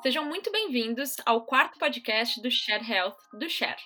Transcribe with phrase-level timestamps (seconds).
[0.00, 3.80] Sejam muito bem-vindos ao quarto podcast do Share Health do Share.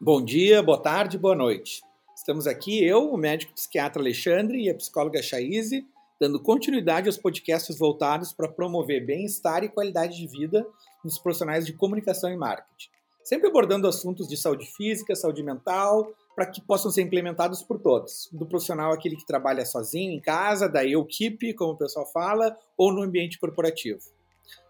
[0.00, 1.80] Bom dia, boa tarde, boa noite.
[2.16, 5.86] Estamos aqui, eu, o médico psiquiatra Alexandre e a psicóloga Chaize,
[6.20, 10.66] dando continuidade aos podcasts voltados para promover bem-estar e qualidade de vida
[11.04, 12.90] nos profissionais de comunicação e marketing.
[13.22, 18.28] Sempre abordando assuntos de saúde física, saúde mental, para que possam ser implementados por todos.
[18.32, 22.92] Do profissional aquele que trabalha sozinho em casa, da equipe, como o pessoal fala, ou
[22.92, 24.17] no ambiente corporativo.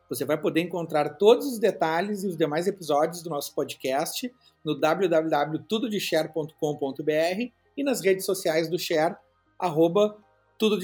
[0.08, 4.32] Você vai poder encontrar todos os detalhes e os demais episódios do nosso podcast
[4.64, 9.16] no www.tudodeshare.com.br e nas redes sociais do Share,
[9.58, 10.16] arroba
[10.58, 10.78] tudo.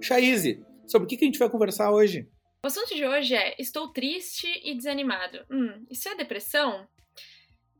[0.00, 2.28] Chaize, sobre o que a gente vai conversar hoje?
[2.62, 5.44] O assunto de hoje é Estou triste e desanimado.
[5.50, 6.86] Hum, isso é depressão?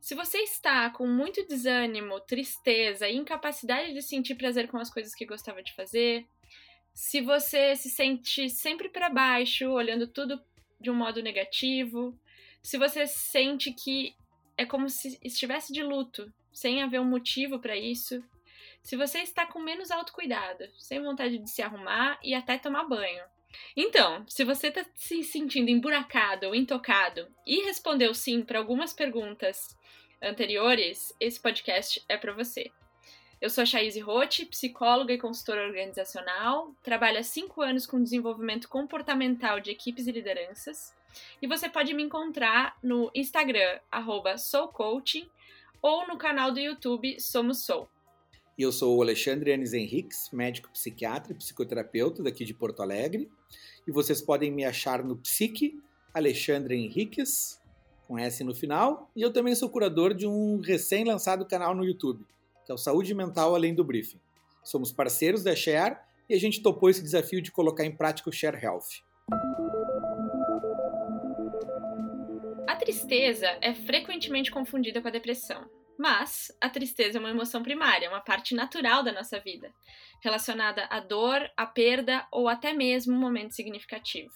[0.01, 5.15] Se você está com muito desânimo, tristeza e incapacidade de sentir prazer com as coisas
[5.15, 6.25] que gostava de fazer,
[6.93, 10.39] se você se sente sempre para baixo, olhando tudo
[10.79, 12.17] de um modo negativo,
[12.61, 14.15] se você sente que
[14.57, 18.23] é como se estivesse de luto, sem haver um motivo para isso,
[18.81, 23.23] se você está com menos autocuidado, sem vontade de se arrumar e até tomar banho.
[23.75, 29.77] Então, se você está se sentindo emburacado ou intocado e respondeu sim para algumas perguntas
[30.21, 32.71] anteriores, esse podcast é para você.
[33.43, 38.69] Eu sou a Chaise Rotti, psicóloga e consultora organizacional, trabalho há cinco anos com desenvolvimento
[38.69, 40.93] comportamental de equipes e lideranças.
[41.41, 43.81] E você pode me encontrar no Instagram,
[44.37, 45.29] soulcoaching,
[45.81, 47.89] ou no canal do YouTube Somos Soul.
[48.57, 53.29] Eu sou o Alexandre Anis Henriques, médico psiquiatra e psicoterapeuta daqui de Porto Alegre.
[53.85, 55.77] E vocês podem me achar no Psique,
[56.13, 57.59] Alexandre Henriques,
[58.07, 59.11] com S no final.
[59.13, 62.25] E eu também sou curador de um recém-lançado canal no YouTube,
[62.65, 64.19] que é o Saúde Mental Além do Briefing.
[64.63, 65.97] Somos parceiros da Share
[66.29, 69.03] e a gente topou esse desafio de colocar em prática o Share Health.
[72.67, 75.69] A tristeza é frequentemente confundida com a depressão.
[75.97, 79.71] Mas a tristeza é uma emoção primária, uma parte natural da nossa vida,
[80.21, 84.33] relacionada à dor, à perda ou até mesmo um momento significativo.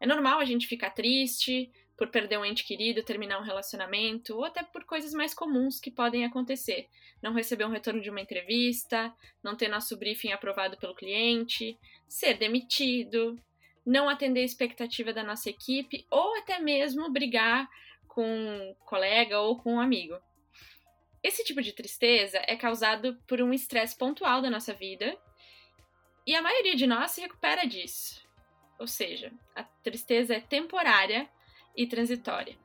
[0.00, 4.46] É normal a gente ficar triste, por perder um ente querido, terminar um relacionamento, ou
[4.46, 6.88] até por coisas mais comuns que podem acontecer.
[7.22, 11.78] Não receber um retorno de uma entrevista, não ter nosso briefing aprovado pelo cliente,
[12.08, 13.38] ser demitido,
[13.84, 17.68] não atender a expectativa da nossa equipe, ou até mesmo brigar
[18.08, 20.18] com um colega ou com um amigo.
[21.22, 25.18] Esse tipo de tristeza é causado por um estresse pontual da nossa vida
[26.26, 28.26] e a maioria de nós se recupera disso.
[28.78, 31.28] Ou seja, a tristeza é temporária
[31.80, 32.56] e transitória.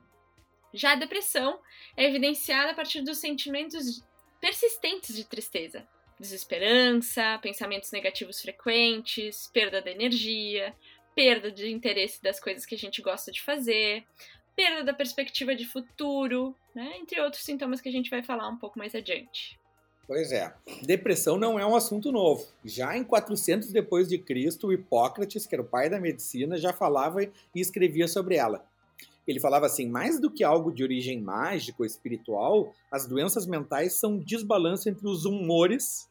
[0.74, 1.58] Já a depressão
[1.96, 4.04] é evidenciada a partir dos sentimentos
[4.42, 5.88] persistentes de tristeza,
[6.20, 10.76] desesperança, pensamentos negativos frequentes, perda de energia,
[11.16, 14.04] perda de interesse das coisas que a gente gosta de fazer,
[14.54, 16.98] perda da perspectiva de futuro, né?
[16.98, 19.58] entre outros sintomas que a gente vai falar um pouco mais adiante.
[20.06, 20.54] Pois é,
[20.84, 22.46] depressão não é um assunto novo.
[22.66, 27.24] Já em 400 depois de Cristo, Hipócrates, que era o pai da medicina, já falava
[27.24, 28.64] e escrevia sobre ela.
[29.28, 33.94] Ele falava assim: mais do que algo de origem mágica ou espiritual, as doenças mentais
[33.94, 36.10] são um desbalanço entre os humores,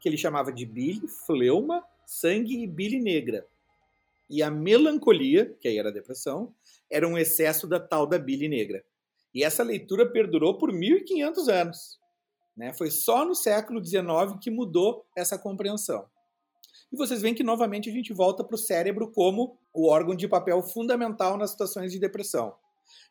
[0.00, 3.46] que ele chamava de bile, fleuma, sangue e bile negra.
[4.28, 6.54] E a melancolia, que aí era a depressão,
[6.90, 8.84] era um excesso da tal da bile negra.
[9.34, 12.00] E essa leitura perdurou por 1500 anos.
[12.56, 12.72] Né?
[12.72, 16.06] Foi só no século XIX que mudou essa compreensão.
[16.92, 20.28] E vocês veem que novamente a gente volta para o cérebro como o órgão de
[20.28, 22.54] papel fundamental nas situações de depressão.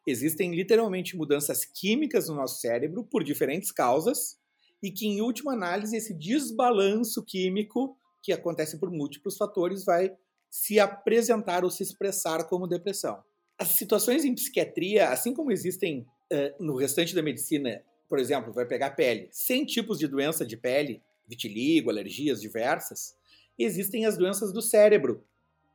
[0.06, 4.38] Existem literalmente mudanças químicas no nosso cérebro por diferentes causas
[4.82, 10.12] e que, em última análise, esse desbalanço químico que acontece por múltiplos fatores vai
[10.50, 13.24] se apresentar ou se expressar como depressão.
[13.58, 18.66] As situações em psiquiatria, assim como existem uh, no restante da medicina, por exemplo, vai
[18.66, 23.16] pegar pele, 100 tipos de doença de pele, vitiligo, alergias diversas,
[23.58, 25.24] existem as doenças do cérebro.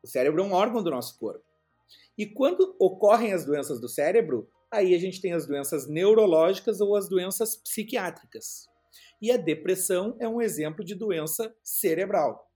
[0.04, 1.42] O cérebro é um órgão do nosso corpo.
[2.16, 6.94] E quando ocorrem as doenças do cérebro, aí a gente tem as doenças neurológicas ou
[6.94, 8.66] as doenças psiquiátricas.
[9.20, 12.50] E a depressão é um exemplo de doença cerebral,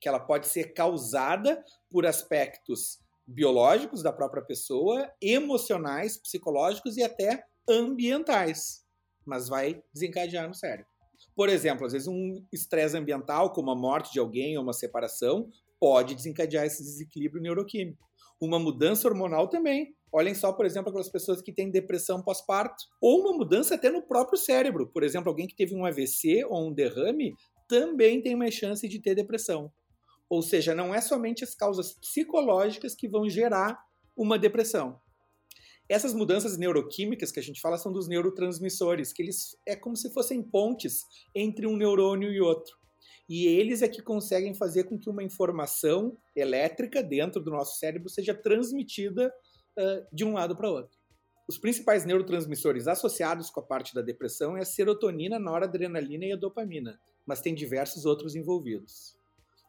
[0.00, 7.44] que ela pode ser causada por aspectos biológicos da própria pessoa, emocionais, psicológicos e até
[7.68, 8.86] ambientais,
[9.26, 10.86] mas vai desencadear no cérebro.
[11.34, 15.50] Por exemplo, às vezes um estresse ambiental, como a morte de alguém ou uma separação,
[15.80, 18.04] pode desencadear esse desequilíbrio neuroquímico.
[18.40, 19.94] Uma mudança hormonal também.
[20.12, 22.84] Olhem só, por exemplo, aquelas pessoas que têm depressão pós-parto.
[23.00, 24.90] Ou uma mudança até no próprio cérebro.
[24.92, 27.34] Por exemplo, alguém que teve um AVC ou um derrame
[27.68, 29.72] também tem mais chance de ter depressão.
[30.28, 33.78] Ou seja, não é somente as causas psicológicas que vão gerar
[34.16, 35.00] uma depressão.
[35.88, 40.12] Essas mudanças neuroquímicas que a gente fala são dos neurotransmissores, que eles é como se
[40.12, 41.02] fossem pontes
[41.34, 42.76] entre um neurônio e outro.
[43.28, 48.08] E eles é que conseguem fazer com que uma informação elétrica dentro do nosso cérebro
[48.08, 49.32] seja transmitida
[49.78, 50.96] uh, de um lado para outro.
[51.48, 56.36] Os principais neurotransmissores associados com a parte da depressão é a serotonina, noradrenalina e a
[56.36, 59.16] dopamina, mas tem diversos outros envolvidos.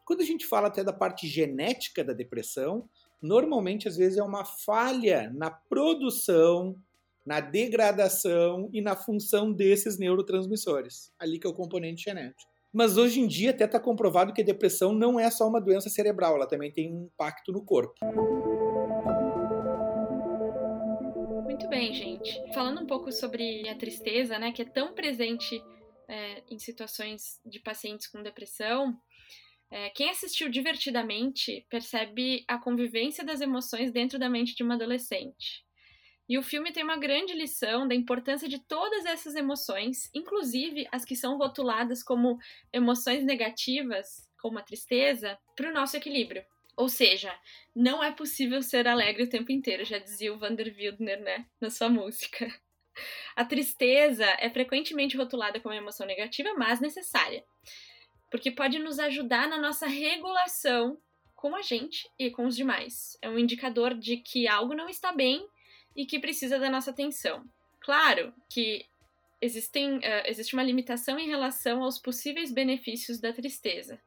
[0.04, 2.88] Quando a gente fala até da parte genética da depressão,
[3.22, 6.74] normalmente às vezes é uma falha na produção,
[7.24, 12.50] na degradação e na função desses neurotransmissores, ali que é o componente genético.
[12.78, 15.90] Mas hoje em dia até está comprovado que a depressão não é só uma doença
[15.90, 17.92] cerebral, ela também tem um impacto no corpo.
[21.42, 22.40] Muito bem, gente.
[22.54, 25.60] Falando um pouco sobre a tristeza, né, que é tão presente
[26.08, 28.96] é, em situações de pacientes com depressão,
[29.72, 35.66] é, quem assistiu divertidamente percebe a convivência das emoções dentro da mente de uma adolescente.
[36.28, 41.04] E o filme tem uma grande lição da importância de todas essas emoções, inclusive as
[41.04, 42.38] que são rotuladas como
[42.72, 46.44] emoções negativas, como a tristeza, para o nosso equilíbrio.
[46.76, 47.34] Ou seja,
[47.74, 51.70] não é possível ser alegre o tempo inteiro, já dizia o Vander Wildner, né, na
[51.70, 52.46] sua música.
[53.34, 57.44] A tristeza é frequentemente rotulada como emoção negativa, mas necessária,
[58.30, 61.00] porque pode nos ajudar na nossa regulação
[61.34, 63.16] com a gente e com os demais.
[63.22, 65.48] É um indicador de que algo não está bem
[65.98, 67.44] e que precisa da nossa atenção.
[67.80, 68.86] Claro que
[69.42, 74.00] existem, uh, existe uma limitação em relação aos possíveis benefícios da tristeza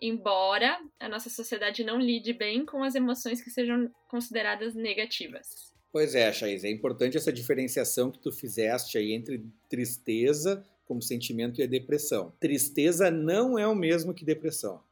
[0.00, 5.72] embora a nossa sociedade não lide bem com as emoções que sejam consideradas negativas.
[5.90, 11.60] Pois é, Chais, é importante essa diferenciação que tu fizeste aí entre tristeza como sentimento
[11.60, 12.32] e a depressão.
[12.38, 14.82] Tristeza não é o mesmo que depressão.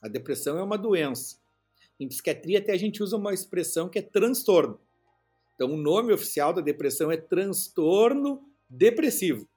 [0.00, 1.38] A depressão é uma doença.
[1.98, 4.78] Em psiquiatria até a gente usa uma expressão que é transtorno.
[5.62, 9.48] Então o nome oficial da depressão é transtorno depressivo.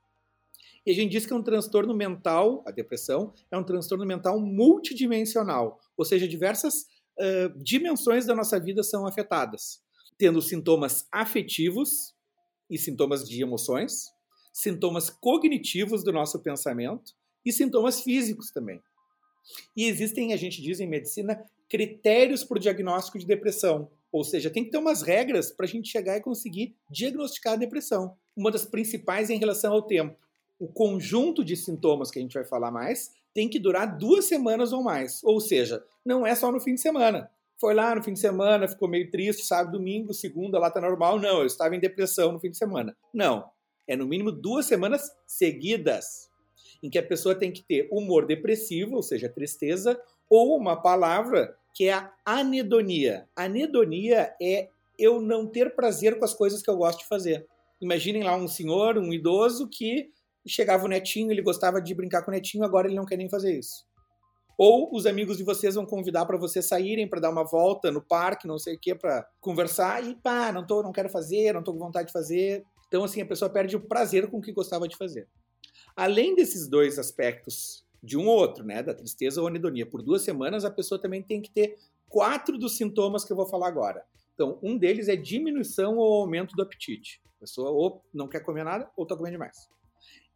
[0.85, 4.39] E a gente diz que é um transtorno mental, a depressão, é um transtorno mental
[4.39, 6.83] multidimensional, ou seja, diversas
[7.19, 9.81] uh, dimensões da nossa vida são afetadas,
[10.15, 12.13] tendo sintomas afetivos
[12.69, 14.13] e sintomas de emoções,
[14.53, 17.13] sintomas cognitivos do nosso pensamento
[17.43, 18.79] e sintomas físicos também.
[19.75, 23.89] E existem, a gente diz em medicina, critérios para o diagnóstico de depressão.
[24.15, 27.57] Ou seja, tem que ter umas regras para a gente chegar e conseguir diagnosticar a
[27.57, 28.15] depressão.
[28.35, 30.15] Uma das principais é em relação ao tempo
[30.59, 34.71] o conjunto de sintomas que a gente vai falar mais tem que durar duas semanas
[34.71, 35.21] ou mais.
[35.23, 37.29] Ou seja, não é só no fim de semana.
[37.59, 41.19] Foi lá no fim de semana, ficou meio triste, sábado, domingo, segunda, lá tá normal.
[41.19, 42.95] Não, eu estava em depressão no fim de semana.
[43.13, 43.49] Não.
[43.87, 46.29] É no mínimo duas semanas seguidas
[46.81, 51.55] em que a pessoa tem que ter humor depressivo, ou seja, tristeza, ou uma palavra
[51.75, 53.27] que é a anedonia.
[53.35, 57.45] Anedonia é eu não ter prazer com as coisas que eu gosto de fazer.
[57.81, 60.09] Imaginem lá um senhor, um idoso que
[60.47, 63.29] chegava o netinho, ele gostava de brincar com o netinho, agora ele não quer nem
[63.29, 63.85] fazer isso.
[64.57, 68.01] Ou os amigos de vocês vão convidar para vocês saírem para dar uma volta no
[68.01, 71.61] parque, não sei o que, para conversar e pá, não tô, não quero fazer, não
[71.61, 72.63] tô com vontade de fazer.
[72.87, 75.27] Então assim, a pessoa perde o prazer com o que gostava de fazer.
[75.93, 80.21] Além desses dois aspectos de um ou outro, né, da tristeza ou anedonia, por duas
[80.21, 84.05] semanas a pessoa também tem que ter quatro dos sintomas que eu vou falar agora.
[84.33, 87.21] Então, um deles é diminuição ou aumento do apetite.
[87.37, 89.69] A pessoa ou não quer comer nada ou está comendo demais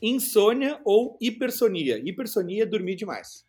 [0.01, 1.97] insônia ou hipersonia.
[1.97, 3.45] Hipersonia é dormir demais.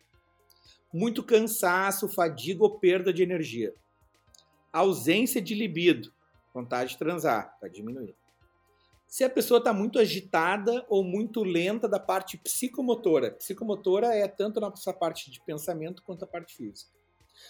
[0.93, 3.73] Muito cansaço, fadiga ou perda de energia.
[4.73, 6.13] Ausência de libido,
[6.53, 8.15] vontade de transar, vai diminuir.
[9.11, 13.31] Se a pessoa está muito agitada ou muito lenta da parte psicomotora.
[13.31, 16.89] Psicomotora é tanto na sua parte de pensamento quanto a parte física.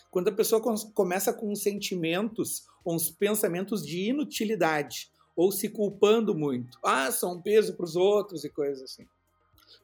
[0.09, 0.59] Quando a pessoa
[0.91, 6.79] começa com sentimentos ou uns pensamentos de inutilidade, ou se culpando muito.
[6.83, 9.05] Ah, são um peso para os outros e coisas assim.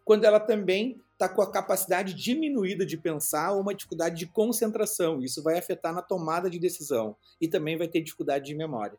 [0.04, 5.22] Quando ela também está com a capacidade diminuída de pensar ou uma dificuldade de concentração,
[5.22, 8.98] isso vai afetar na tomada de decisão e também vai ter dificuldade de memória.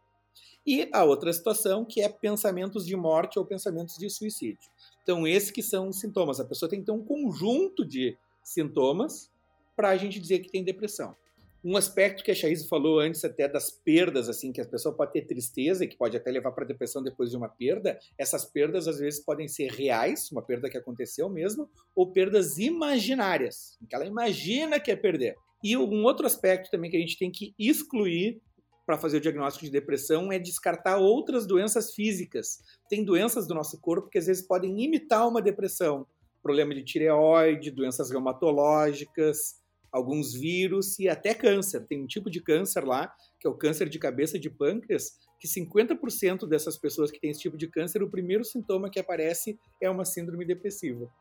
[0.67, 4.71] E a outra situação que é pensamentos de morte ou pensamentos de suicídio.
[5.03, 6.39] Então, esses que são os sintomas.
[6.41, 9.31] A pessoa tem que ter um conjunto de sintomas
[9.75, 11.17] para a gente dizer que tem depressão.
[11.65, 15.13] Um aspecto que a Chaise falou antes até das perdas, assim, que a pessoa pode
[15.13, 18.87] ter tristeza e que pode até levar para depressão depois de uma perda, essas perdas
[18.87, 23.95] às vezes podem ser reais, uma perda que aconteceu mesmo, ou perdas imaginárias, em que
[23.95, 25.37] ela imagina que é perder.
[25.63, 28.41] E um outro aspecto também que a gente tem que excluir
[28.89, 32.59] para fazer o diagnóstico de depressão é descartar outras doenças físicas.
[32.89, 36.07] Tem doenças do nosso corpo que às vezes podem imitar uma depressão,
[36.43, 39.57] problema de tireoide, doenças reumatológicas,
[39.93, 41.85] alguns vírus e até câncer.
[41.87, 45.47] Tem um tipo de câncer lá, que é o câncer de cabeça de pâncreas, que
[45.47, 49.91] 50% dessas pessoas que têm esse tipo de câncer, o primeiro sintoma que aparece é
[49.91, 51.13] uma síndrome depressiva.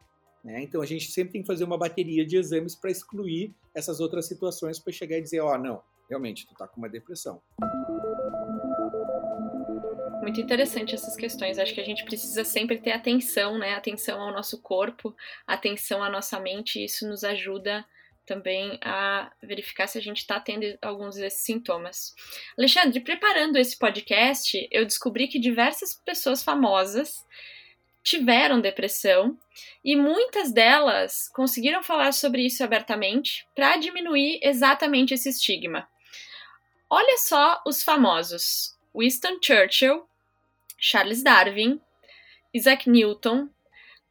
[0.42, 0.62] Né?
[0.62, 4.26] Então a gente sempre tem que fazer uma bateria de exames para excluir essas outras
[4.26, 7.42] situações para chegar e dizer, ó, oh, não, realmente tu está com uma depressão.
[10.22, 11.58] Muito interessante essas questões.
[11.58, 13.76] Acho que a gente precisa sempre ter atenção, né?
[13.76, 16.84] Atenção ao nosso corpo, atenção à nossa mente.
[16.84, 17.86] Isso nos ajuda
[18.26, 22.14] também a verificar se a gente está tendo alguns desses sintomas.
[22.58, 27.26] Alexandre, preparando esse podcast, eu descobri que diversas pessoas famosas
[28.04, 29.38] tiveram depressão
[29.84, 35.88] e muitas delas conseguiram falar sobre isso abertamente para diminuir exatamente esse estigma.
[36.89, 40.08] Olha só os famosos: Winston Churchill,
[40.79, 41.82] Charles Darwin,
[42.53, 43.50] Isaac Newton,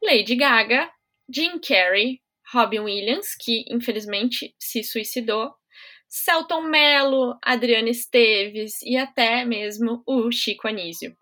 [0.01, 0.91] Lady Gaga,
[1.27, 2.21] Jim Carrey,
[2.53, 5.53] Robin Williams, que infelizmente se suicidou,
[6.07, 11.17] Celton Mello, Adriana Esteves e até mesmo o Chico Anísio.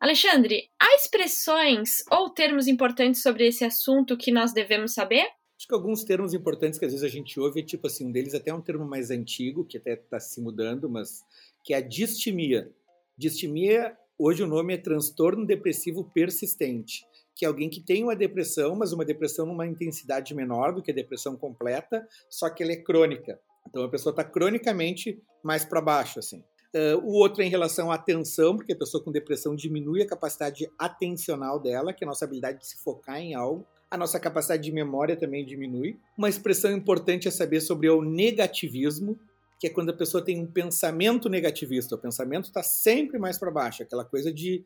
[0.00, 5.26] Alexandre, há expressões ou termos importantes sobre esse assunto que nós devemos saber?
[5.56, 8.34] Acho que alguns termos importantes que às vezes a gente ouve, tipo assim, um deles
[8.34, 11.24] até é um termo mais antigo, que até está se mudando, mas
[11.62, 12.70] que é a distimia.
[13.16, 18.76] Distimia, hoje o nome é transtorno depressivo persistente que é alguém que tem uma depressão,
[18.76, 22.76] mas uma depressão numa intensidade menor do que a depressão completa, só que ela é
[22.76, 23.38] crônica.
[23.68, 26.44] Então a pessoa está cronicamente mais para baixo, assim.
[26.74, 30.06] Uh, o outro é em relação à atenção, porque a pessoa com depressão diminui a
[30.06, 33.66] capacidade atencional dela, que é a nossa habilidade de se focar em algo.
[33.94, 35.96] A nossa capacidade de memória também diminui.
[36.18, 39.16] Uma expressão importante é saber sobre o negativismo,
[39.60, 41.94] que é quando a pessoa tem um pensamento negativista.
[41.94, 44.64] O pensamento está sempre mais para baixo, aquela coisa de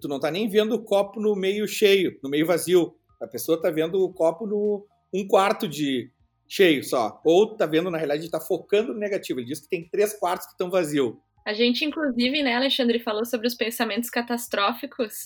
[0.00, 2.96] tu não está nem vendo o copo no meio cheio, no meio vazio.
[3.20, 6.10] A pessoa está vendo o copo no um quarto de
[6.48, 9.38] cheio só, ou está vendo na realidade está focando no negativo.
[9.38, 11.14] Ele diz que tem três quartos que estão vazios.
[11.46, 15.24] A gente inclusive, né, Alexandre falou sobre os pensamentos catastróficos.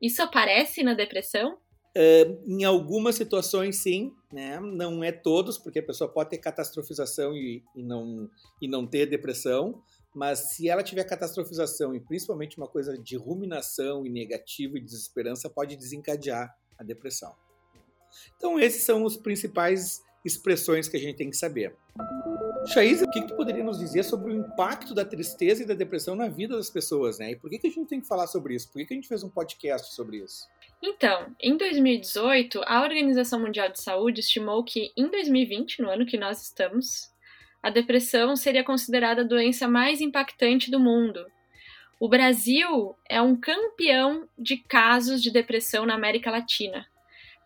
[0.00, 1.58] Isso aparece na depressão?
[1.96, 4.60] Uh, em algumas situações, sim, né?
[4.60, 8.28] não é todos, porque a pessoa pode ter catastrofização e, e, não,
[8.60, 9.82] e não ter depressão,
[10.14, 15.48] mas se ela tiver catastrofização e principalmente uma coisa de ruminação e negativo e desesperança,
[15.48, 17.34] pode desencadear a depressão.
[18.36, 21.74] Então, esses são os principais expressões que a gente tem que saber.
[22.66, 25.74] Chaís, o que, que tu poderia nos dizer sobre o impacto da tristeza e da
[25.74, 27.30] depressão na vida das pessoas, né?
[27.30, 28.66] E por que, que a gente tem que falar sobre isso?
[28.68, 30.46] Por que, que a gente fez um podcast sobre isso?
[30.82, 36.18] Então, em 2018, a Organização Mundial de Saúde estimou que em 2020, no ano que
[36.18, 37.10] nós estamos,
[37.62, 41.26] a depressão seria considerada a doença mais impactante do mundo.
[41.98, 46.86] O Brasil é um campeão de casos de depressão na América Latina,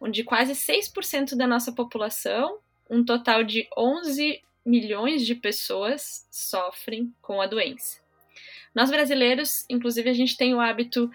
[0.00, 2.58] onde quase 6% da nossa população,
[2.90, 8.00] um total de 11 milhões de pessoas, sofrem com a doença.
[8.74, 11.10] Nós brasileiros, inclusive, a gente tem o hábito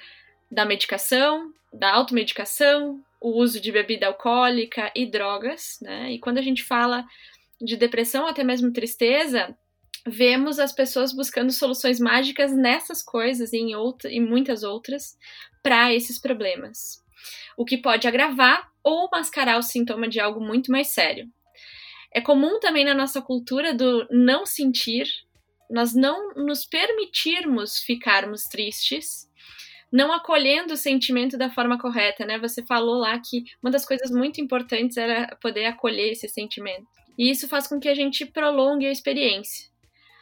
[0.51, 6.11] da medicação, da automedicação, o uso de bebida alcoólica e drogas, né?
[6.11, 7.05] E quando a gente fala
[7.61, 9.57] de depressão, até mesmo tristeza,
[10.05, 15.17] vemos as pessoas buscando soluções mágicas nessas coisas e em, outra, e muitas outras
[15.63, 17.03] para esses problemas.
[17.57, 21.27] O que pode agravar ou mascarar o sintoma de algo muito mais sério.
[22.13, 25.07] É comum também na nossa cultura do não sentir,
[25.69, 29.27] nós não nos permitirmos ficarmos tristes
[29.95, 32.37] não acolhendo o sentimento da forma correta, né?
[32.39, 36.85] Você falou lá que uma das coisas muito importantes era poder acolher esse sentimento.
[37.17, 39.69] E isso faz com que a gente prolongue a experiência.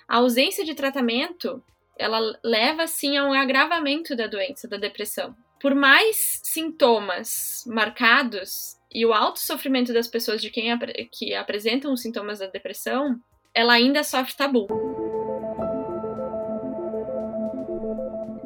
[0.08, 1.64] A ausência de tratamento,
[1.98, 5.36] ela leva sim a um agravamento da doença, da depressão.
[5.60, 10.68] Por mais sintomas marcados e o alto sofrimento das pessoas de quem
[11.12, 13.20] que apresentam os sintomas da depressão,
[13.56, 15.03] ela ainda sofre tabu.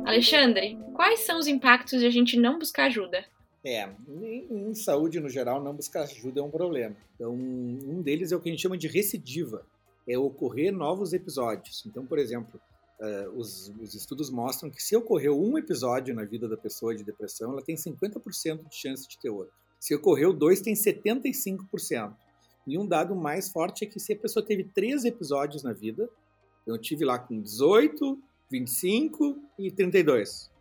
[0.08, 3.26] Alexandre, quais são os impactos de a gente não buscar ajuda?
[3.62, 3.90] É,
[4.50, 6.96] em, saúde no geral, não buscar ajuda é um problema.
[7.16, 9.66] Então, um deles é o que a gente chama de recidiva,
[10.08, 11.84] é ocorrer novos episódios.
[11.86, 12.58] Então, por exemplo,
[13.02, 17.04] uh, os, os, estudos mostram que se ocorreu um episódio na vida da pessoa de
[17.04, 19.54] depressão, ela tem 50% de chance de ter outro.
[19.78, 22.16] Se ocorreu dois, tem 75%.
[22.66, 26.10] E um dado mais forte é que se a pessoa teve três episódios na vida,
[26.66, 28.18] eu tive lá com 18,
[28.50, 30.52] 25 e 32.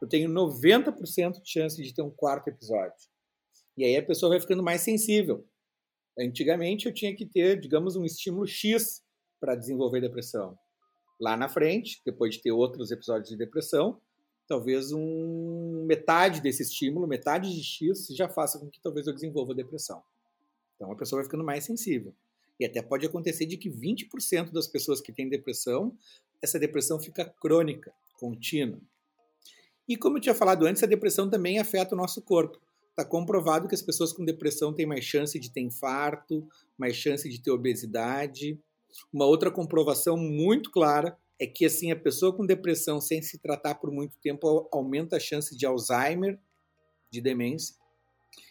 [0.00, 3.08] Eu tenho 90% de chance de ter um quarto episódio.
[3.76, 5.46] E aí a pessoa vai ficando mais sensível.
[6.18, 9.02] Antigamente eu tinha que ter, digamos, um estímulo X
[9.40, 10.56] para desenvolver depressão.
[11.20, 14.00] Lá na frente, depois de ter outros episódios de depressão,
[14.46, 19.54] talvez um metade desse estímulo, metade de X, já faça com que talvez eu desenvolva
[19.54, 20.02] depressão.
[20.76, 22.14] Então a pessoa vai ficando mais sensível.
[22.58, 25.96] E até pode acontecer de que 20% das pessoas que têm depressão,
[26.40, 28.80] essa depressão fica crônica, contínua.
[29.88, 32.60] E como eu tinha falado antes, a depressão também afeta o nosso corpo.
[32.90, 36.46] Está comprovado que as pessoas com depressão têm mais chance de ter infarto,
[36.78, 38.58] mais chance de ter obesidade.
[39.12, 43.74] Uma outra comprovação muito clara é que assim a pessoa com depressão sem se tratar
[43.74, 46.38] por muito tempo aumenta a chance de Alzheimer,
[47.10, 47.74] de demência.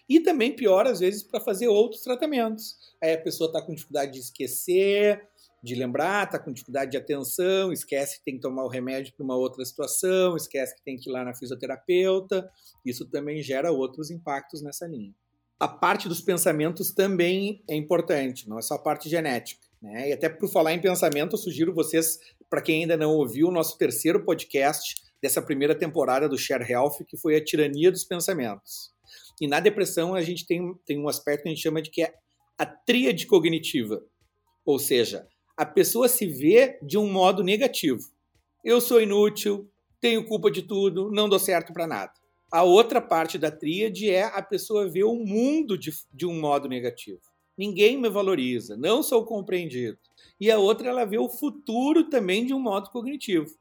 [0.09, 2.75] E também pior às vezes para fazer outros tratamentos.
[3.01, 5.21] Aí a pessoa está com dificuldade de esquecer,
[5.63, 9.23] de lembrar, está com dificuldade de atenção, esquece que tem que tomar o remédio para
[9.23, 12.51] uma outra situação, esquece que tem que ir lá na fisioterapeuta.
[12.85, 15.13] Isso também gera outros impactos nessa linha.
[15.57, 19.65] A parte dos pensamentos também é importante, não é só a parte genética.
[19.81, 20.09] Né?
[20.09, 22.19] E até por falar em pensamento, eu sugiro vocês,
[22.49, 27.05] para quem ainda não ouviu, o nosso terceiro podcast dessa primeira temporada do Share Health,
[27.07, 28.92] que foi a tirania dos pensamentos.
[29.39, 32.03] E na depressão a gente tem, tem um aspecto que a gente chama de que
[32.03, 32.13] é
[32.57, 34.03] a tríade cognitiva.
[34.65, 38.01] Ou seja, a pessoa se vê de um modo negativo.
[38.63, 42.13] Eu sou inútil, tenho culpa de tudo, não dou certo para nada.
[42.51, 46.69] A outra parte da tríade é a pessoa ver o mundo de, de um modo
[46.69, 47.21] negativo.
[47.57, 49.97] Ninguém me valoriza, não sou compreendido.
[50.39, 53.53] E a outra, ela vê o futuro também de um modo cognitivo.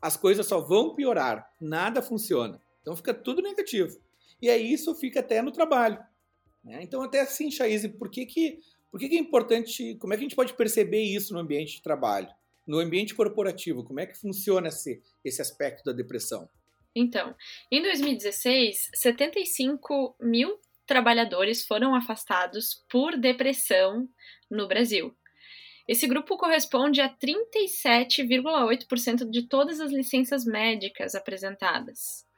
[0.00, 2.60] As coisas só vão piorar, nada funciona.
[2.80, 3.98] Então fica tudo negativo.
[4.40, 5.98] E aí isso fica até no trabalho.
[6.64, 6.80] Né?
[6.82, 9.94] Então, até assim, Chaise, por que, que por que, que é importante?
[9.96, 12.26] Como é que a gente pode perceber isso no ambiente de trabalho?
[12.66, 16.50] No ambiente corporativo, como é que funciona esse, esse aspecto da depressão?
[16.94, 17.34] Então,
[17.70, 24.06] em 2016, 75 mil trabalhadores foram afastados por depressão
[24.50, 25.16] no Brasil.
[25.86, 32.28] Esse grupo corresponde a 37,8% de todas as licenças médicas apresentadas.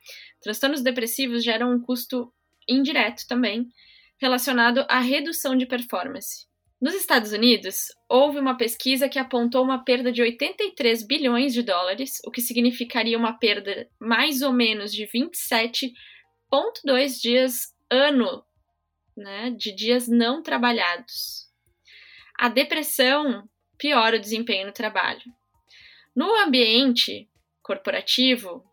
[0.40, 2.32] Transtornos depressivos geram um custo
[2.68, 3.68] indireto também,
[4.20, 6.46] relacionado à redução de performance.
[6.80, 12.18] Nos Estados Unidos, houve uma pesquisa que apontou uma perda de 83 bilhões de dólares,
[12.26, 18.44] o que significaria uma perda mais ou menos de 27,2 dias ano
[19.16, 21.48] né, de dias não trabalhados.
[22.36, 23.48] A depressão
[23.78, 25.22] piora o desempenho no trabalho.
[26.14, 27.28] No ambiente
[27.62, 28.64] corporativo,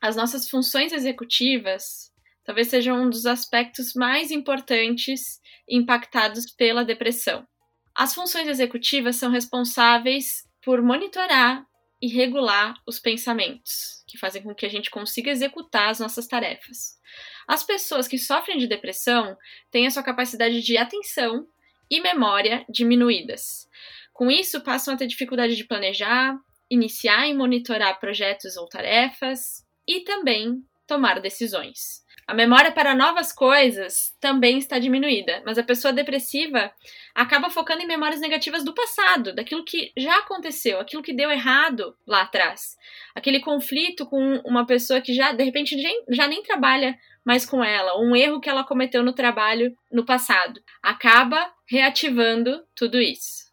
[0.00, 2.10] as nossas funções executivas
[2.44, 7.46] talvez seja um dos aspectos mais importantes impactados pela depressão.
[7.94, 11.64] As funções executivas são responsáveis por monitorar
[12.02, 16.98] e regular os pensamentos, que fazem com que a gente consiga executar as nossas tarefas.
[17.46, 19.36] As pessoas que sofrem de depressão
[19.70, 21.46] têm a sua capacidade de atenção
[21.90, 23.68] e memória diminuídas.
[24.12, 26.36] Com isso, passam a ter dificuldade de planejar,
[26.70, 32.00] iniciar e monitorar projetos ou tarefas e também tomar decisões.
[32.30, 36.72] A memória para novas coisas também está diminuída, mas a pessoa depressiva
[37.12, 41.92] acaba focando em memórias negativas do passado, daquilo que já aconteceu, aquilo que deu errado
[42.06, 42.76] lá atrás.
[43.16, 45.76] Aquele conflito com uma pessoa que já, de repente,
[46.08, 50.60] já nem trabalha mais com ela, um erro que ela cometeu no trabalho no passado.
[50.80, 53.50] Acaba reativando tudo isso.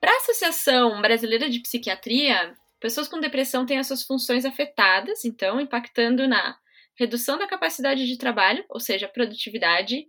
[0.00, 5.60] Para a Associação Brasileira de Psiquiatria, pessoas com depressão têm as suas funções afetadas, então
[5.60, 6.56] impactando na
[6.98, 10.04] redução da capacidade de trabalho, ou seja, produtividade,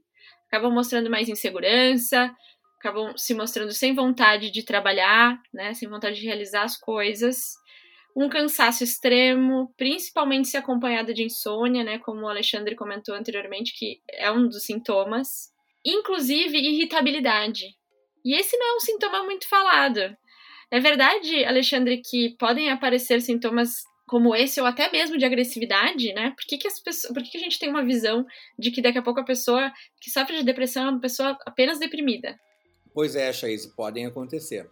[0.48, 2.36] acabam mostrando mais insegurança,
[2.80, 7.54] acabam se mostrando sem vontade de trabalhar, né, sem vontade de realizar as coisas,
[8.18, 14.02] um cansaço extremo, principalmente se acompanhado de insônia, né, como o Alexandre comentou anteriormente, que
[14.12, 15.52] é um dos sintomas,
[15.86, 17.68] inclusive irritabilidade.
[18.26, 20.16] E esse não é um sintoma muito falado.
[20.74, 26.32] É verdade, Alexandre, que podem aparecer sintomas como esse, ou até mesmo de agressividade, né?
[26.32, 28.26] Por que, que, as pessoas, por que, que a gente tem uma visão
[28.58, 31.78] de que daqui a pouco a pessoa que sofre de depressão é uma pessoa apenas
[31.78, 32.40] deprimida?
[32.92, 34.68] Pois é, Chaise, podem acontecer.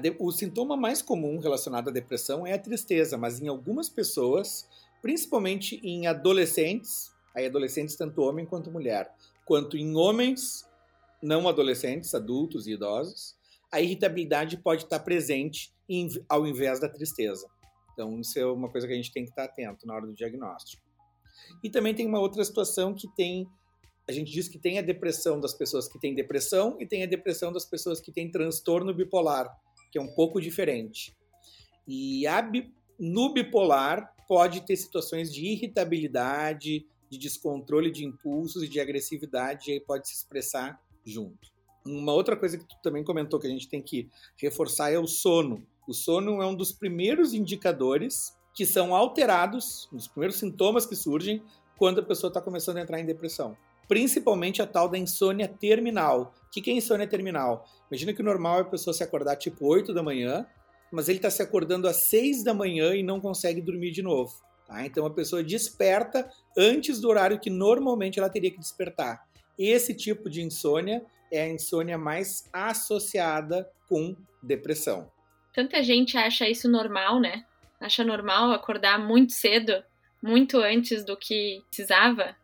[0.00, 0.16] De...
[0.18, 4.68] O sintoma mais comum relacionado à depressão é a tristeza, mas em algumas pessoas,
[5.00, 9.08] principalmente em adolescentes, aí adolescentes tanto homem quanto mulher,
[9.44, 10.68] quanto em homens
[11.22, 13.36] não adolescentes, adultos e idosos,
[13.74, 15.74] a irritabilidade pode estar presente
[16.28, 17.44] ao invés da tristeza.
[17.92, 20.14] Então, isso é uma coisa que a gente tem que estar atento na hora do
[20.14, 20.80] diagnóstico.
[21.62, 23.48] E também tem uma outra situação que tem.
[24.08, 27.06] A gente diz que tem a depressão das pessoas que têm depressão e tem a
[27.06, 29.52] depressão das pessoas que têm transtorno bipolar,
[29.90, 31.12] que é um pouco diferente.
[31.86, 32.48] E a,
[32.98, 39.74] no bipolar pode ter situações de irritabilidade, de descontrole de impulsos e de agressividade, e
[39.74, 41.53] aí pode se expressar junto.
[41.86, 45.06] Uma outra coisa que tu também comentou que a gente tem que reforçar é o
[45.06, 45.66] sono.
[45.86, 50.96] O sono é um dos primeiros indicadores que são alterados, um dos primeiros sintomas que
[50.96, 51.42] surgem
[51.76, 53.56] quando a pessoa está começando a entrar em depressão.
[53.86, 56.34] principalmente a tal da insônia terminal.
[56.46, 57.66] O que é insônia terminal?
[57.90, 60.46] Imagina que o normal é a pessoa se acordar tipo 8 da manhã,
[60.90, 64.32] mas ele está se acordando às 6 da manhã e não consegue dormir de novo.
[64.66, 64.86] Tá?
[64.86, 69.26] Então a pessoa desperta antes do horário que normalmente ela teria que despertar.
[69.58, 75.10] Esse tipo de insônia é a insônia mais associada com depressão.
[75.52, 77.44] Tanta gente acha isso normal, né?
[77.80, 79.82] Acha normal acordar muito cedo,
[80.22, 82.36] muito antes do que precisava.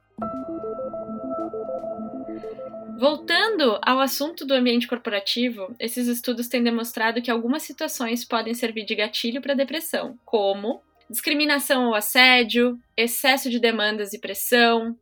[2.99, 8.85] Voltando ao assunto do ambiente corporativo, esses estudos têm demonstrado que algumas situações podem servir
[8.85, 14.95] de gatilho para depressão, como discriminação ou assédio, excesso de demandas e pressão,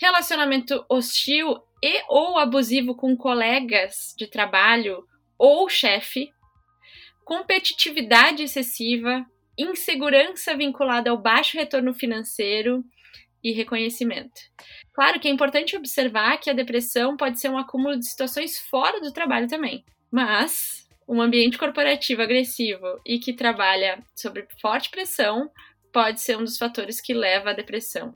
[0.00, 5.04] relacionamento hostil e ou abusivo com colegas de trabalho
[5.38, 6.30] ou chefe,
[7.26, 9.22] competitividade excessiva,
[9.58, 12.82] insegurança vinculada ao baixo retorno financeiro
[13.42, 14.32] e reconhecimento.
[14.94, 18.98] Claro que é importante observar que a depressão pode ser um acúmulo de situações fora
[19.02, 25.50] do trabalho também, mas um ambiente corporativo agressivo e que trabalha sob forte pressão
[25.92, 28.14] pode ser um dos fatores que leva à depressão.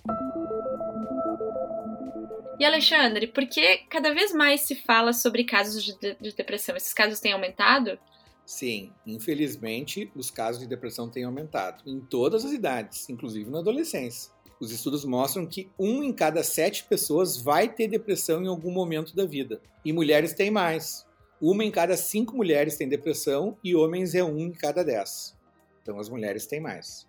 [2.59, 6.77] E Alexandre, por que cada vez mais se fala sobre casos de, de, depressão?
[6.77, 7.97] Esses casos têm aumentado?
[8.45, 14.33] Sim, infelizmente os casos de depressão têm aumentado em todas as idades, inclusive na adolescência.
[14.61, 19.15] Os estudos mostram que um em cada sete pessoas vai ter depressão em algum momento
[19.15, 19.61] da vida.
[19.85, 21.07] E mulheres têm mais.
[21.41, 25.39] Uma em cada cinco mulheres tem depressão e homens é um em cada dez.
[25.81, 27.08] Então as mulheres têm mais.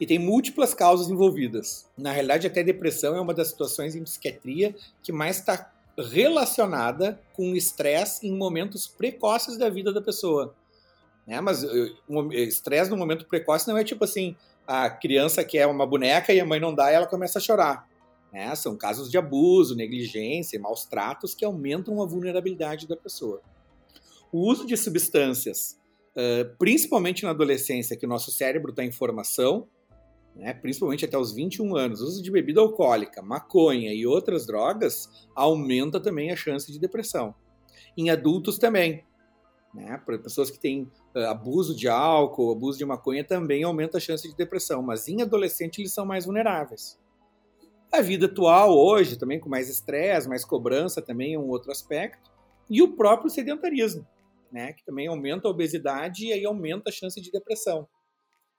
[0.00, 1.88] E tem múltiplas causas envolvidas.
[1.96, 7.54] Na realidade, até depressão é uma das situações em psiquiatria que mais está relacionada com
[7.54, 10.54] estresse em momentos precoces da vida da pessoa.
[11.26, 11.40] Né?
[11.40, 11.62] Mas
[12.32, 14.34] estresse no momento precoce não é tipo assim,
[14.66, 17.88] a criança quer uma boneca e a mãe não dá e ela começa a chorar.
[18.32, 18.52] Né?
[18.56, 23.40] São casos de abuso, negligência, maus tratos que aumentam a vulnerabilidade da pessoa.
[24.32, 25.78] O uso de substâncias,
[26.58, 29.68] principalmente na adolescência, que o nosso cérebro está em formação,
[30.34, 35.08] né, principalmente até os 21 anos, o uso de bebida alcoólica, maconha e outras drogas
[35.34, 37.34] aumenta também a chance de depressão.
[37.96, 39.04] Em adultos também.
[39.74, 40.82] Né, para pessoas que têm
[41.16, 45.22] uh, abuso de álcool, abuso de maconha também aumenta a chance de depressão, mas em
[45.22, 47.00] adolescente eles são mais vulneráveis.
[47.90, 52.30] A vida atual hoje, também com mais estresse, mais cobrança, também é um outro aspecto.
[52.68, 54.06] E o próprio sedentarismo,
[54.50, 57.88] né, que também aumenta a obesidade e aí aumenta a chance de depressão.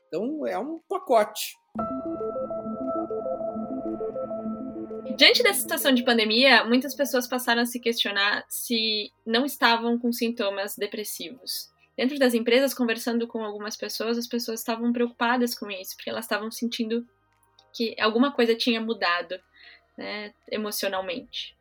[0.08, 1.56] Então é um pacote.
[5.24, 10.12] Diante dessa situação de pandemia, muitas pessoas passaram a se questionar se não estavam com
[10.12, 11.72] sintomas depressivos.
[11.96, 16.26] Dentro das empresas, conversando com algumas pessoas, as pessoas estavam preocupadas com isso, porque elas
[16.26, 17.08] estavam sentindo
[17.74, 19.40] que alguma coisa tinha mudado
[19.98, 21.56] né, emocionalmente.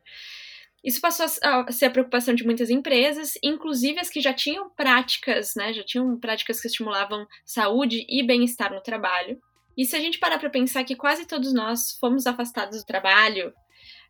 [0.83, 5.55] Isso passou a ser a preocupação de muitas empresas, inclusive as que já tinham práticas,
[5.55, 9.41] né, já tinham práticas que estimulavam saúde e bem-estar no trabalho.
[9.77, 13.53] E se a gente parar para pensar que quase todos nós fomos afastados do trabalho,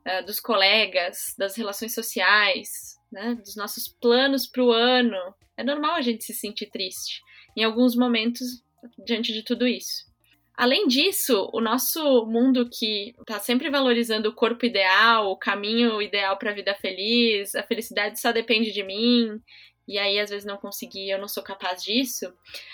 [0.08, 5.18] uh, dos colegas, das relações sociais, né, dos nossos planos para o ano,
[5.56, 7.22] é normal a gente se sentir triste
[7.56, 8.64] em alguns momentos
[9.06, 10.12] diante de tudo isso.
[10.56, 16.38] Além disso, o nosso mundo que está sempre valorizando o corpo ideal, o caminho ideal
[16.38, 19.40] para a vida feliz, a felicidade só depende de mim,
[19.88, 22.34] e aí às vezes não consegui, eu não sou capaz disso,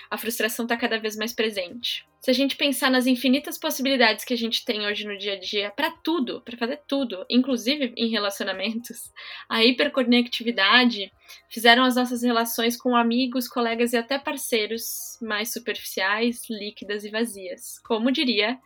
[0.10, 2.08] a frustração está cada vez mais presente.
[2.22, 5.39] Se a gente pensar nas infinitas possibilidades que a gente tem hoje no dia a
[5.39, 9.10] dia para tudo, para fazer tudo, inclusive em relacionamentos,
[9.48, 11.12] a hiperconectividade
[11.48, 17.80] fizeram as nossas relações com amigos, colegas e até parceiros mais superficiais, líquidas e vazias,
[17.80, 18.60] como diria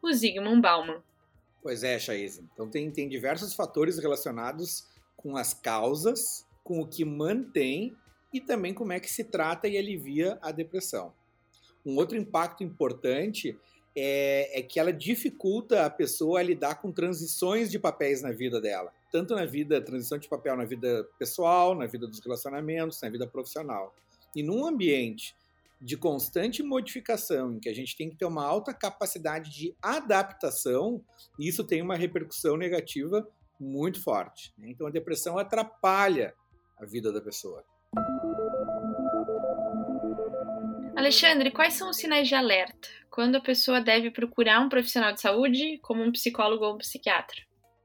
[0.00, 1.02] o Zygmunt Bauman.
[1.62, 2.48] Pois é, Chaise.
[2.54, 4.86] Então tem, tem diversos fatores relacionados
[5.16, 7.96] com as causas com o que mantém
[8.32, 11.12] e também como é que se trata e alivia a depressão.
[11.84, 13.58] Um outro impacto importante
[13.96, 18.60] é, é, que ela dificulta a pessoa a lidar com transições de papéis na vida
[18.60, 18.92] dela.
[19.10, 23.26] Tanto na vida, transição de papel na vida pessoal, na vida dos relacionamentos, na vida
[23.26, 23.92] profissional.
[24.36, 25.34] E num ambiente
[25.80, 31.02] de constante modificação, em que a gente tem que ter uma alta capacidade de adaptação,
[31.36, 33.28] isso tem uma repercussão negativa
[33.58, 34.54] muito forte.
[34.56, 34.68] Né?
[34.70, 36.32] Então a depressão atrapalha
[36.80, 37.64] a vida da pessoa.
[40.96, 42.88] Alexandre, quais são os sinais de alerta?
[43.10, 47.36] Quando a pessoa deve procurar um profissional de saúde, como um psicólogo ou um psiquiatra?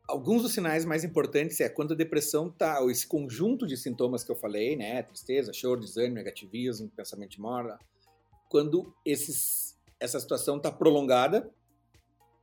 [0.08, 4.32] Alguns dos sinais mais importantes é quando a depressão tá, esse conjunto de sintomas que
[4.32, 7.84] eu falei, né, tristeza, choro, desânimo, negativismo, pensamento de morte,
[8.50, 11.50] quando esses, essa situação está prolongada,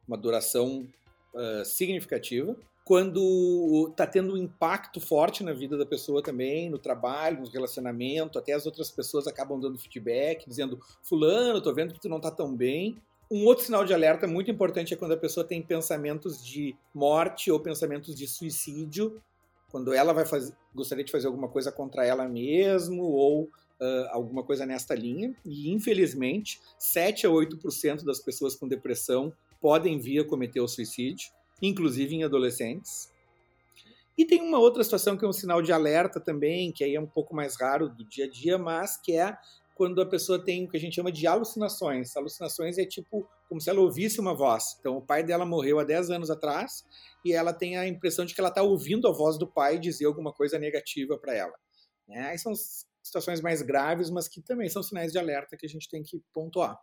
[0.08, 0.88] uma duração
[1.34, 7.40] uh, significativa, quando está tendo um impacto forte na vida da pessoa também, no trabalho,
[7.40, 12.08] no relacionamento, até as outras pessoas acabam dando feedback, dizendo: Fulano, tô vendo que tu
[12.08, 13.00] não tá tão bem.
[13.30, 17.50] Um outro sinal de alerta muito importante é quando a pessoa tem pensamentos de morte
[17.50, 19.22] ou pensamentos de suicídio,
[19.70, 24.42] quando ela vai fazer, gostaria de fazer alguma coisa contra ela mesmo ou uh, alguma
[24.42, 25.34] coisa nesta linha.
[25.46, 31.30] E infelizmente, 7 a 8% das pessoas com depressão podem vir a cometer o suicídio
[31.62, 33.10] inclusive em adolescentes.
[34.18, 37.00] E tem uma outra situação que é um sinal de alerta também, que aí é
[37.00, 39.36] um pouco mais raro do dia a dia, mas que é
[39.74, 42.14] quando a pessoa tem o que a gente chama de alucinações.
[42.16, 44.76] Alucinações é tipo como se ela ouvisse uma voz.
[44.78, 46.84] Então, o pai dela morreu há 10 anos atrás
[47.24, 50.06] e ela tem a impressão de que ela está ouvindo a voz do pai dizer
[50.06, 51.52] alguma coisa negativa para ela.
[52.08, 52.52] É, aí são
[53.02, 56.22] situações mais graves, mas que também são sinais de alerta que a gente tem que
[56.32, 56.78] pontuar.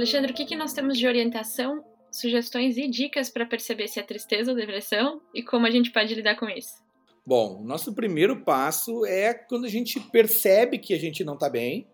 [0.00, 4.02] Alexandre, o que, que nós temos de orientação, sugestões e dicas para perceber se é
[4.02, 6.72] tristeza ou depressão e como a gente pode lidar com isso?
[7.26, 11.86] Bom, nosso primeiro passo é quando a gente percebe que a gente não está bem,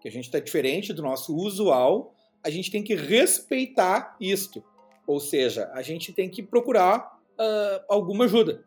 [0.00, 4.64] que a gente está diferente do nosso usual, a gente tem que respeitar isto.
[5.06, 8.64] Ou seja, a gente tem que procurar uh, alguma ajuda.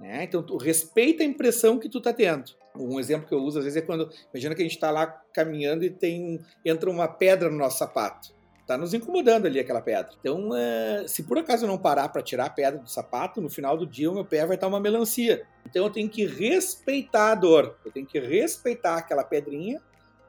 [0.00, 0.24] Né?
[0.24, 2.50] Então, tu respeita a impressão que tu está tendo.
[2.76, 5.06] Um exemplo que eu uso às vezes é quando, imagina que a gente está lá
[5.06, 8.32] caminhando e tem entra uma pedra no nosso sapato.
[8.60, 10.12] Está nos incomodando ali aquela pedra.
[10.20, 13.50] Então, uh, se por acaso eu não parar para tirar a pedra do sapato, no
[13.50, 15.44] final do dia o meu pé vai estar uma melancia.
[15.66, 17.76] Então eu tenho que respeitar a dor.
[17.84, 19.80] Eu tenho que respeitar aquela pedrinha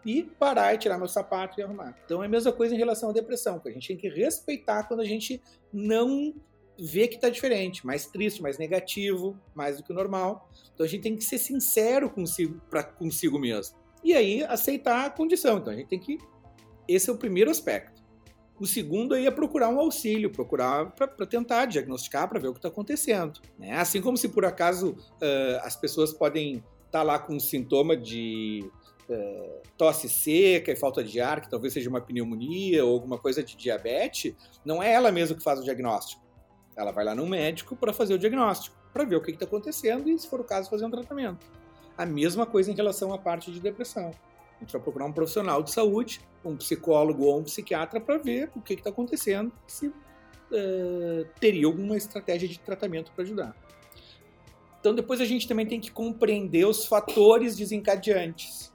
[0.06, 1.96] e parar e tirar meu sapato e arrumar.
[2.04, 4.84] Então é a mesma coisa em relação à depressão, que a gente tem que respeitar
[4.84, 6.34] quando a gente não
[6.80, 10.50] vê que está diferente, mais triste, mais negativo, mais do que o normal.
[10.74, 13.76] Então a gente tem que ser sincero consigo, pra, consigo mesmo.
[14.04, 15.58] E aí aceitar a condição.
[15.58, 16.18] Então a gente tem que.
[16.88, 18.04] Esse é o primeiro aspecto.
[18.60, 22.60] O segundo aí é procurar um auxílio, procurar para tentar diagnosticar, para ver o que
[22.60, 23.40] está acontecendo.
[23.58, 23.72] Né?
[23.74, 27.98] Assim como se por acaso uh, as pessoas podem estar tá lá com um sintoma
[27.98, 28.70] de
[29.10, 33.44] uh, tosse seca e falta de ar, que talvez seja uma pneumonia ou alguma coisa
[33.44, 36.23] de diabetes, não é ela mesma que faz o diagnóstico.
[36.76, 40.10] Ela vai lá no médico para fazer o diagnóstico, para ver o que está acontecendo
[40.10, 41.46] e, se for o caso, fazer um tratamento.
[41.98, 44.12] A mesma coisa em relação à parte de depressão.
[44.58, 48.50] A gente vai procurar um profissional de saúde, um psicólogo ou um psiquiatra, para ver
[48.56, 49.94] o que está acontecendo, se uh,
[51.40, 53.56] teria alguma estratégia de tratamento para ajudar.
[54.80, 58.74] Então, depois a gente também tem que compreender os fatores desencadeantes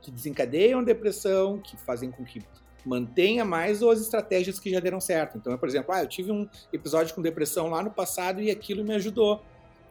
[0.00, 2.42] que desencadeiam depressão, que fazem com que
[2.84, 5.38] mantenha mais ou as estratégias que já deram certo.
[5.38, 8.84] Então, por exemplo, ah, eu tive um episódio com depressão lá no passado e aquilo
[8.84, 9.42] me ajudou.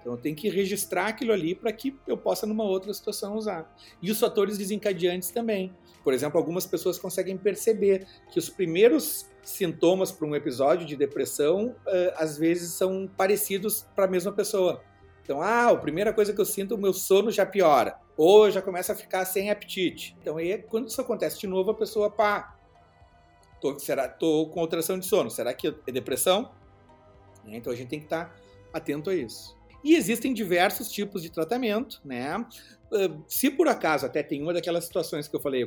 [0.01, 3.71] Então, eu tenho que registrar aquilo ali para que eu possa, numa outra situação, usar.
[4.01, 5.71] E os fatores desencadeantes também.
[6.03, 11.67] Por exemplo, algumas pessoas conseguem perceber que os primeiros sintomas para um episódio de depressão,
[11.67, 14.81] uh, às vezes, são parecidos para a mesma pessoa.
[15.23, 17.95] Então, ah, a primeira coisa que eu sinto, o meu sono já piora.
[18.17, 20.17] Ou já começa a ficar sem apetite.
[20.19, 22.55] Então, aí, quando isso acontece de novo, a pessoa, pá,
[23.61, 25.29] Tô, será, tô com alteração de sono.
[25.29, 26.51] Será que é depressão?
[27.45, 28.35] Né, então a gente tem que estar
[28.73, 29.55] atento a isso.
[29.83, 32.45] E existem diversos tipos de tratamento, né?
[33.27, 35.65] Se por acaso até tem uma daquelas situações que eu falei,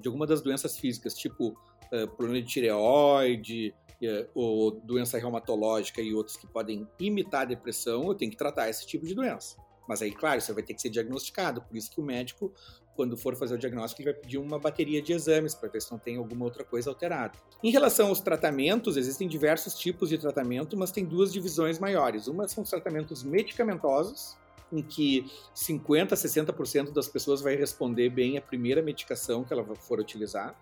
[0.00, 6.14] de alguma das doenças físicas, tipo uh, problema de tireoide, uh, ou doença reumatológica e
[6.14, 9.56] outros que podem imitar a depressão, eu tenho que tratar esse tipo de doença.
[9.86, 12.52] Mas aí, claro, você vai ter que ser diagnosticado, por isso que o médico
[12.94, 15.90] quando for fazer o diagnóstico, ele vai pedir uma bateria de exames para ver se
[15.90, 17.32] não tem alguma outra coisa alterada.
[17.62, 22.26] Em relação aos tratamentos, existem diversos tipos de tratamento, mas tem duas divisões maiores.
[22.26, 24.36] Uma são os tratamentos medicamentosos,
[24.72, 29.64] em que 50 a 60% das pessoas vai responder bem a primeira medicação que ela
[29.74, 30.54] for utilizar,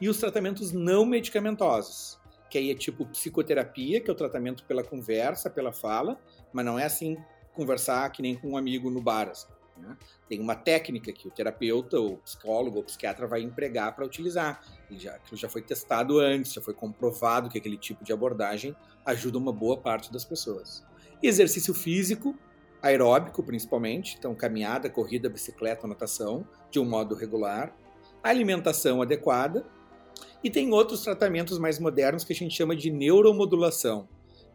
[0.00, 4.82] e os tratamentos não medicamentosos, que aí é tipo psicoterapia, que é o tratamento pela
[4.82, 6.18] conversa, pela fala,
[6.52, 7.16] mas não é assim
[7.52, 9.28] conversar que nem com um amigo no bar.
[9.28, 9.46] Assim.
[9.80, 9.96] Né?
[10.28, 14.62] Tem uma técnica que o terapeuta, o psicólogo ou psiquiatra vai empregar para utilizar.
[14.90, 19.38] já, aquilo já foi testado antes, já foi comprovado que aquele tipo de abordagem ajuda
[19.38, 20.84] uma boa parte das pessoas.
[21.22, 22.36] exercício físico,
[22.82, 27.74] aeróbico principalmente, então caminhada, corrida, bicicleta, natação, de um modo regular.
[28.22, 29.66] Alimentação adequada.
[30.42, 34.08] E tem outros tratamentos mais modernos que a gente chama de neuromodulação,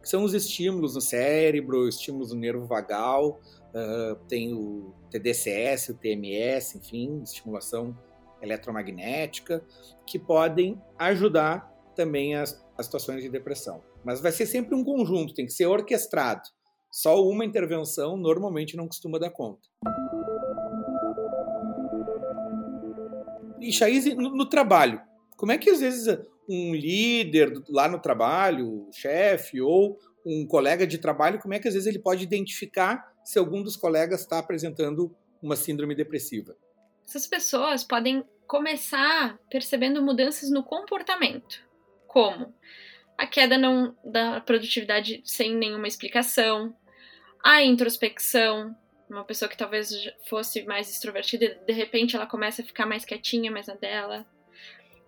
[0.06, 3.40] são os estímulos no cérebro, estímulos no nervo vagal,
[3.74, 7.96] uh, tem o TDCS, o TMS, enfim, estimulação
[8.40, 9.64] eletromagnética,
[10.06, 13.82] que podem ajudar também as, as situações de depressão.
[14.04, 16.48] Mas vai ser sempre um conjunto, tem que ser orquestrado.
[16.88, 19.68] Só uma intervenção normalmente não costuma dar conta.
[23.60, 25.00] E Chaize, no, no trabalho,
[25.36, 26.06] como é que às vezes
[26.48, 31.74] um líder lá no trabalho, chefe ou um colega de trabalho, como é que às
[31.74, 36.56] vezes ele pode identificar se algum dos colegas está apresentando uma síndrome depressiva?
[37.06, 41.62] Essas pessoas podem começar percebendo mudanças no comportamento,
[42.06, 42.52] como
[43.16, 46.74] a queda não, da produtividade sem nenhuma explicação,
[47.42, 48.76] a introspecção,
[49.08, 49.90] uma pessoa que talvez
[50.28, 54.26] fosse mais extrovertida, de repente ela começa a ficar mais quietinha, mais na dela.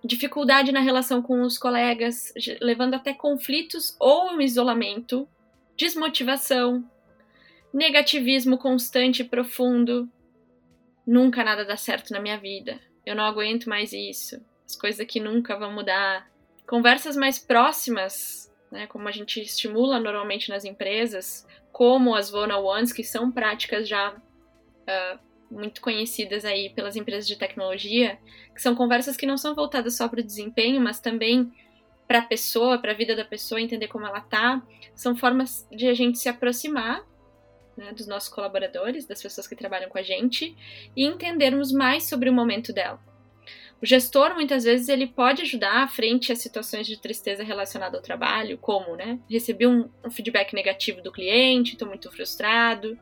[0.05, 5.29] Dificuldade na relação com os colegas, levando até conflitos ou um isolamento,
[5.77, 6.89] desmotivação,
[7.73, 10.09] negativismo constante e profundo.
[11.07, 12.81] Nunca nada dá certo na minha vida.
[13.05, 14.41] Eu não aguento mais isso.
[14.67, 16.31] As coisas aqui nunca vão mudar.
[16.67, 23.03] Conversas mais próximas, né, como a gente estimula normalmente nas empresas, como as one-on-ones, que
[23.03, 25.19] são práticas já uh,
[25.51, 28.19] muito conhecidas aí pelas empresas de tecnologia,
[28.55, 31.51] que são conversas que não são voltadas só para o desempenho, mas também
[32.07, 34.63] para a pessoa, para a vida da pessoa, entender como ela tá.
[34.95, 37.07] São formas de a gente se aproximar
[37.77, 40.57] né, dos nossos colaboradores, das pessoas que trabalham com a gente,
[40.97, 43.01] e entendermos mais sobre o momento dela.
[43.81, 48.59] O gestor, muitas vezes, ele pode ajudar frente a situações de tristeza relacionada ao trabalho,
[48.59, 52.99] como, né, receber um, um feedback negativo do cliente, estou muito frustrado.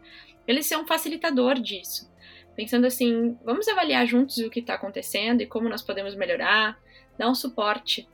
[0.46, 2.10] Ele ser um facilitador disso.
[2.56, 6.80] Pensando assim, vamos avaliar juntos o que está acontecendo e como nós podemos melhorar,
[7.18, 8.08] dar um suporte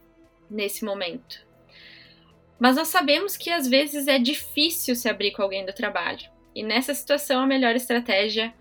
[0.50, 1.46] nesse momento.
[2.58, 6.28] Mas nós sabemos que às vezes é difícil se abrir com alguém do trabalho.
[6.54, 8.52] E nessa situação, a melhor estratégia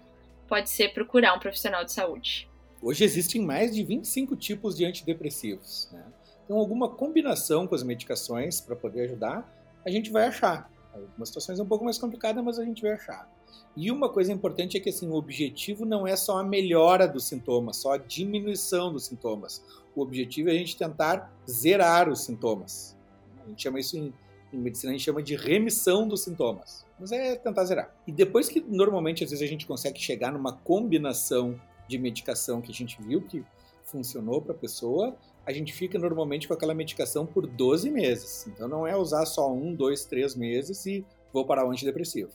[0.47, 2.49] pode ser procurar um profissional de saúde.
[2.81, 5.89] Hoje existem mais de 25 tipos de antidepressivos.
[5.91, 6.03] Né?
[6.45, 9.47] Então, alguma combinação com as medicações para poder ajudar,
[9.85, 10.69] a gente vai achar.
[10.93, 13.29] Algumas situações é um pouco mais complicada, mas a gente vai achar.
[13.75, 17.25] E uma coisa importante é que assim, o objetivo não é só a melhora dos
[17.25, 19.63] sintomas, só a diminuição dos sintomas.
[19.95, 22.97] O objetivo é a gente tentar zerar os sintomas.
[23.43, 24.13] A gente chama isso em,
[24.53, 26.85] em medicina, a gente chama de remissão dos sintomas.
[26.99, 27.95] Mas é tentar zerar.
[28.05, 32.71] E depois que normalmente às vezes a gente consegue chegar numa combinação de medicação que
[32.71, 33.43] a gente viu que
[33.83, 38.47] funcionou para a pessoa, a gente fica normalmente com aquela medicação por 12 meses.
[38.47, 42.31] Então não é usar só um, dois, três meses e vou parar o antidepressivo.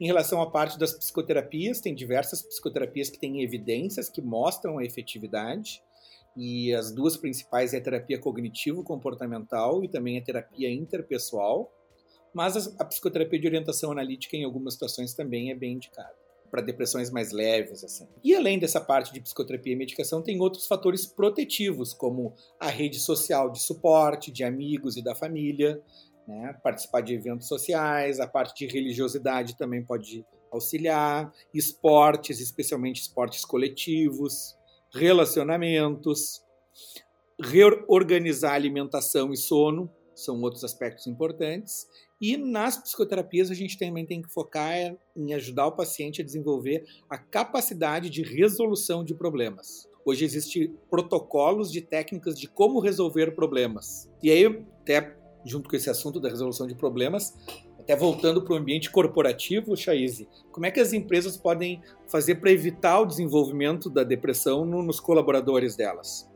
[0.00, 4.84] Em relação à parte das psicoterapias, tem diversas psicoterapias que têm evidências que mostram a
[4.84, 5.82] efetividade.
[6.36, 11.72] E as duas principais é a terapia cognitivo-comportamental e também a terapia interpessoal.
[12.32, 16.14] Mas a psicoterapia de orientação analítica, em algumas situações, também é bem indicada
[16.50, 18.08] para depressões mais leves, assim.
[18.24, 22.98] E além dessa parte de psicoterapia e medicação, tem outros fatores protetivos, como a rede
[22.98, 25.82] social de suporte, de amigos e da família,
[26.28, 26.54] né?
[26.62, 34.54] participar de eventos sociais, a parte de religiosidade também pode auxiliar, esportes, especialmente esportes coletivos,
[34.92, 36.42] relacionamentos,
[37.40, 41.86] reorganizar alimentação e sono, são outros aspectos importantes,
[42.20, 44.74] e nas psicoterapias a gente também tem que focar
[45.16, 49.88] em ajudar o paciente a desenvolver a capacidade de resolução de problemas.
[50.04, 54.10] Hoje existem protocolos de técnicas de como resolver problemas.
[54.22, 54.46] E aí,
[54.80, 57.34] até junto com esse assunto da resolução de problemas,
[57.78, 62.50] até voltando para o ambiente corporativo, Chaize, como é que as empresas podem fazer para
[62.50, 66.30] evitar o desenvolvimento da depressão nos colaboradores delas?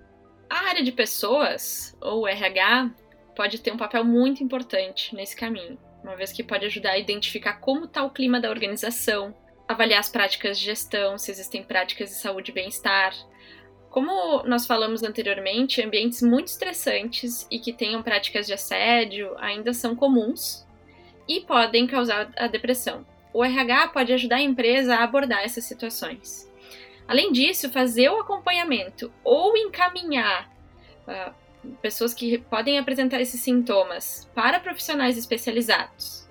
[0.48, 2.94] A área de pessoas, ou RH,
[3.34, 7.54] pode ter um papel muito importante nesse caminho, uma vez que pode ajudar a identificar
[7.54, 9.34] como está o clima da organização,
[9.68, 13.14] avaliar as práticas de gestão, se existem práticas de saúde e bem-estar.
[13.92, 19.94] Como nós falamos anteriormente, ambientes muito estressantes e que tenham práticas de assédio ainda são
[19.94, 20.66] comuns
[21.28, 23.04] e podem causar a depressão.
[23.34, 26.50] O RH pode ajudar a empresa a abordar essas situações.
[27.06, 30.50] Além disso, fazer o acompanhamento ou encaminhar
[31.06, 31.34] uh,
[31.82, 36.21] pessoas que podem apresentar esses sintomas para profissionais especializados.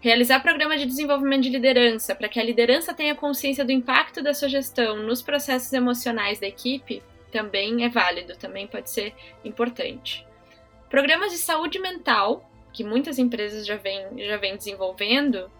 [0.00, 4.34] Realizar programa de desenvolvimento de liderança para que a liderança tenha consciência do impacto da
[4.34, 10.26] sua gestão nos processos emocionais da equipe também é válido, também pode ser importante.
[10.88, 15.50] Programas de saúde mental, que muitas empresas já vêm já vem desenvolvendo,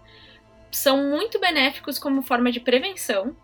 [0.71, 3.35] são muito benéficos como forma de prevenção,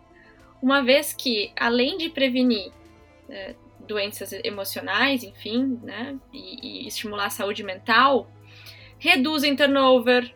[0.62, 2.72] uma vez que, além de prevenir
[3.28, 8.30] é, doenças emocionais, enfim, né, e, e estimular a saúde mental,
[8.98, 10.34] reduzem turnover,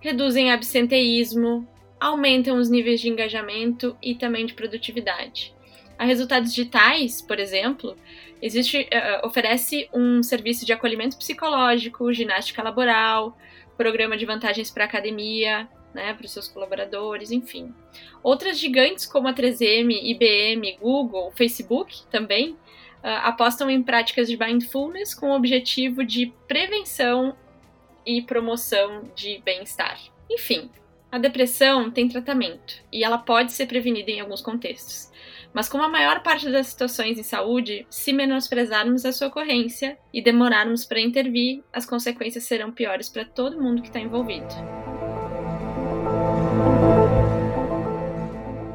[0.00, 1.68] reduzem absenteísmo,
[2.00, 5.54] aumentam os níveis de engajamento e também de produtividade.
[5.98, 7.94] A Resultados Digitais, por exemplo,
[8.40, 13.36] existe, uh, oferece um serviço de acolhimento psicológico, ginástica laboral,
[13.76, 17.74] programa de vantagens para a academia, né, para os seus colaboradores, enfim.
[18.22, 22.56] Outras gigantes como a 3M, IBM, Google, Facebook também
[23.02, 27.34] apostam em práticas de mindfulness com o objetivo de prevenção
[28.06, 29.98] e promoção de bem-estar.
[30.30, 30.70] Enfim,
[31.10, 35.10] a depressão tem tratamento e ela pode ser prevenida em alguns contextos.
[35.52, 40.22] Mas como a maior parte das situações em saúde, se menosprezarmos a sua ocorrência e
[40.22, 44.46] demorarmos para intervir, as consequências serão piores para todo mundo que está envolvido.